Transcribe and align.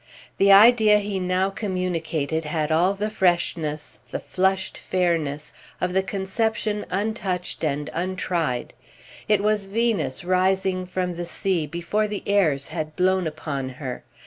The 0.37 0.51
idea 0.51 0.97
he 0.97 1.19
now 1.19 1.51
communicated 1.51 2.43
had 2.45 2.71
all 2.71 2.95
the 2.95 3.11
freshness, 3.11 3.99
the 4.09 4.17
flushed 4.19 4.75
fairness, 4.75 5.53
of 5.79 5.93
the 5.93 6.01
conception 6.01 6.87
untouched 6.89 7.63
and 7.63 7.87
untried: 7.93 8.73
it 9.27 9.43
was 9.43 9.65
Venus 9.65 10.23
rising 10.25 10.87
from 10.87 11.17
the 11.17 11.25
sea 11.25 11.65
and 11.65 11.71
before 11.71 12.07
the 12.07 12.23
airs 12.25 12.69
had 12.69 12.95
blown 12.95 13.27
upon 13.27 13.69
her. 13.69 14.03